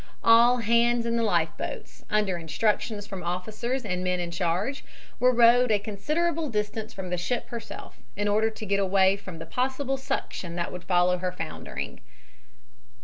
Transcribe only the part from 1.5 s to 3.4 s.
boats, under instructions from